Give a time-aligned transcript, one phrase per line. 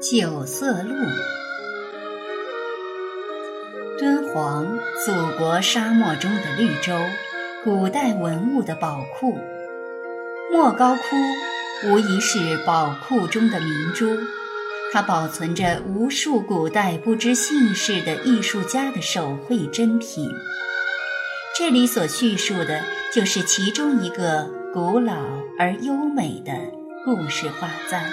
[0.00, 0.94] 九色鹿，
[3.98, 4.66] 敦煌，
[5.04, 6.92] 祖国沙漠中的绿洲，
[7.62, 9.38] 古代文物的宝库。
[10.52, 11.16] 莫高窟
[11.88, 14.18] 无疑是宝库中的明珠，
[14.92, 20.28] 它保存着无数古代不知姓氏的艺术家的手绘珍品。
[21.56, 25.14] 这里所叙述的就是其中一个古老
[25.58, 26.52] 而优美的
[27.04, 28.04] 故事画赞。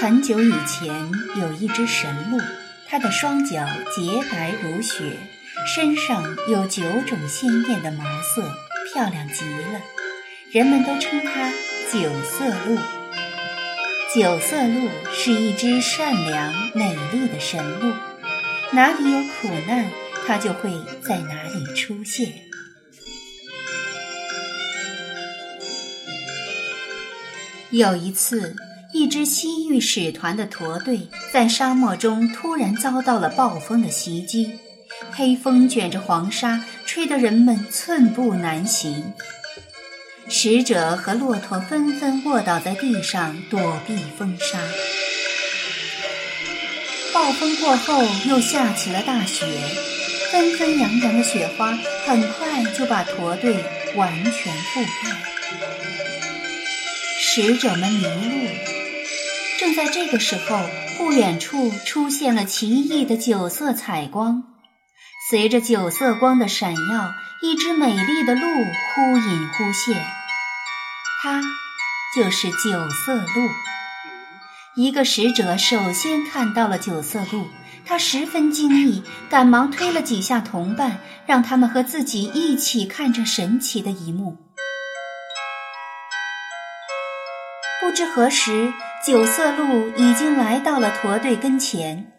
[0.00, 2.40] 很久以前，有一只神鹿，
[2.88, 5.16] 它的双脚洁白如雪，
[5.74, 8.50] 身上有九种鲜艳的毛色，
[8.92, 9.80] 漂亮极了。
[10.50, 11.50] 人们都称它
[11.92, 12.78] 九色鹿。
[14.14, 17.92] 九色鹿是一只善良美丽的神鹿，
[18.72, 19.90] 哪里有苦难，
[20.26, 22.32] 它就会在哪里出现。
[27.76, 28.54] 有一次，
[28.92, 34.52] 一支西域使团的驼队在沙漠中突然遭到了暴风的袭击，
[35.10, 39.12] 黑风卷着黄沙，吹得人们寸步难行。
[40.28, 44.56] 使者和骆驼纷纷卧倒在地上躲避风沙。
[47.12, 49.44] 暴风过后，又下起了大雪，
[50.30, 53.56] 纷纷扬扬的雪花很快就把驼队
[53.96, 55.10] 完全覆盖。
[57.36, 58.48] 使者们迷路。
[59.58, 60.60] 正在这个时候，
[60.96, 64.44] 不远处出现了奇异的九色彩光。
[65.28, 70.00] 随着九色光的闪耀，一只美丽的鹿忽隐忽现。
[71.24, 71.42] 它
[72.14, 73.50] 就是九色鹿。
[74.76, 77.48] 一个使者首先看到了九色鹿，
[77.84, 84.36] 他十分惊异，赶忙推了几下同伴，让他们和自己一起看这神奇的一幕。
[87.84, 88.72] 不知何时，
[89.06, 92.10] 九色鹿已经来到了驼队跟前。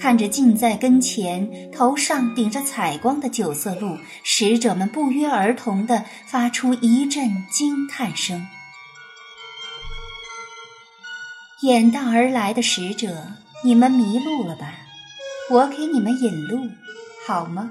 [0.00, 8.48] 看着近在跟前、头上顶着彩光的九色鹿，使者们不约而同地发出一阵惊叹声。
[11.62, 14.72] 远道而来的使者，你们迷路了吧？
[15.50, 16.66] 我给你们引路，
[17.26, 17.70] 好吗？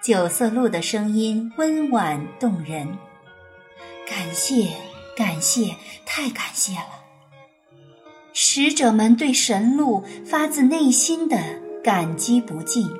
[0.00, 2.96] 九色鹿的声音温婉动人。
[4.08, 4.68] 感谢。
[5.16, 7.04] 感谢，太感谢了！
[8.32, 11.38] 使者们对神鹿发自内心的
[11.82, 12.90] 感激不尽。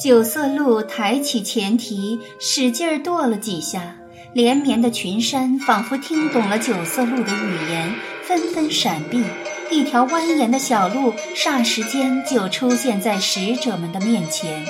[0.00, 3.96] 九色鹿抬起前蹄，使劲儿跺了几下，
[4.32, 9.22] 连绵的群山仿佛听懂了九色鹿的语言，纷纷闪避。
[9.70, 14.64] 一条蜿蜒的小路霎时间就出现在使者们的面前。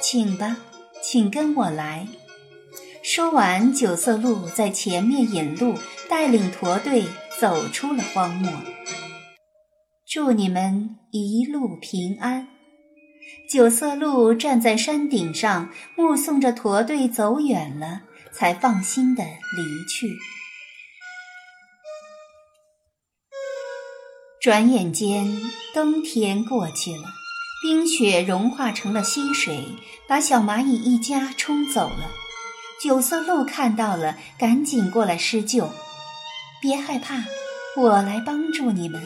[0.00, 0.56] 请吧，
[1.00, 2.08] 请跟我来。
[3.10, 5.78] 说完，九色鹿在前面引路，
[6.10, 7.06] 带领驼队
[7.40, 8.52] 走出了荒漠。
[10.06, 12.48] 祝你们一路平安。
[13.50, 20.14] 九色鹿站在山顶上，目送着驼队走远了，才放心的离去。
[24.38, 25.34] 转眼间，
[25.72, 27.04] 冬天过去了，
[27.62, 29.64] 冰雪融化成了溪水，
[30.06, 32.10] 把小蚂蚁一家冲走了。
[32.80, 35.68] 九色鹿看到了，赶紧过来施救。
[36.60, 37.24] 别害怕，
[37.76, 39.02] 我来帮助你们。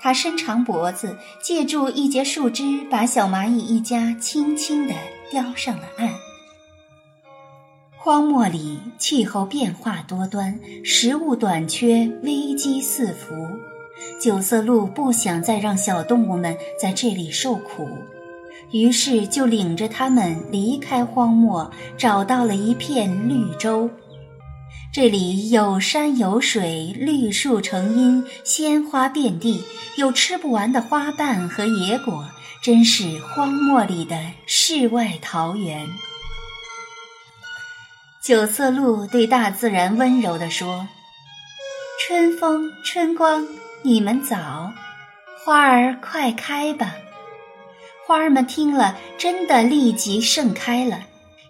[0.00, 4.94] 他伸长脖子，借助一截树枝，把小蚂蚁一家轻轻地
[5.30, 6.12] 叼上了岸。
[7.96, 13.34] 荒漠里气候变化多端，食物短缺，危机四伏。
[14.20, 17.88] 九色鹿不想再让小动物们在这里受苦。
[18.70, 23.90] 于是就领着他们离开荒漠，找到了一片绿洲。
[24.92, 29.62] 这里有山有水，绿树成荫，鲜花遍地，
[29.96, 32.24] 有吃不完的花瓣和野果，
[32.62, 35.86] 真是荒漠里的世外桃源。
[38.22, 40.86] 九色鹿对大自然温柔地说
[42.00, 43.46] ：“春风春光，
[43.82, 44.72] 你们早，
[45.44, 46.94] 花儿快开吧。”
[48.08, 51.00] 花儿们听了，真的立即盛开了，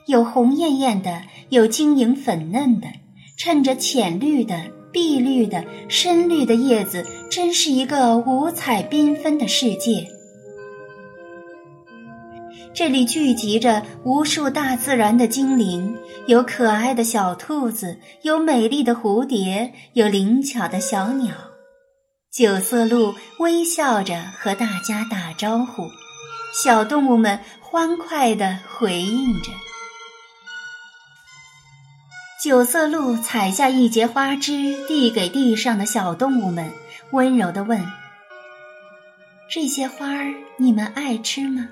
[0.07, 2.89] 有红艳艳的，有晶莹粉嫩的，
[3.37, 4.61] 衬着浅绿的、
[4.91, 10.09] 碧绿的、深绿的叶子，真是一个五彩缤纷的世界。
[12.75, 15.97] 这里聚集着无数大自然的精灵，
[16.27, 21.33] 有可爱的小兔子，有美丽的蝴蝶，有灵巧的小鸟。
[22.33, 25.85] 九色鹿微笑着和大家打招呼。
[26.53, 29.51] 小动物们欢快地回应着。
[32.43, 36.73] 九色鹿采下一节花枝，递给地上的小动物们，
[37.11, 37.85] 温柔地问
[39.51, 41.69] ：“这些花儿你们爱吃吗？”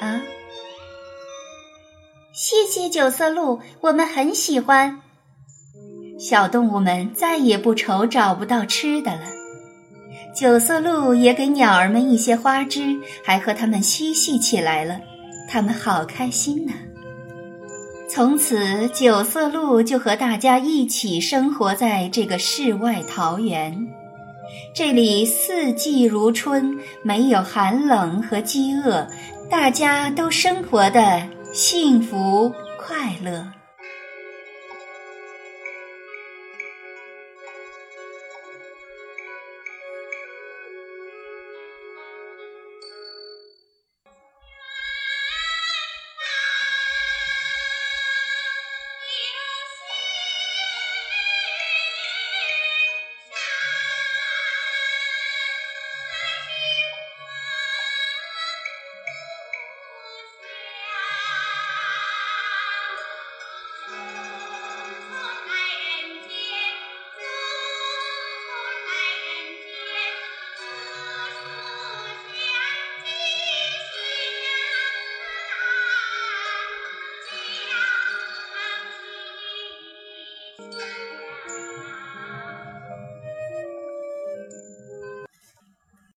[0.00, 0.22] 啊，
[2.32, 5.02] 谢谢九色鹿，我们很喜欢。
[6.18, 9.35] 小动物们再也不愁找不到吃的了。
[10.36, 12.94] 九色鹿也给鸟儿们一些花枝，
[13.24, 15.00] 还和它们嬉戏起来了。
[15.48, 16.74] 它们好开心呢。
[18.10, 23.88] 从此，九色鹿就和大家一起生活在这个世外桃源。
[24.74, 29.06] 这里四季如春，没有寒冷和饥饿，
[29.50, 33.55] 大家都生活的幸福快乐。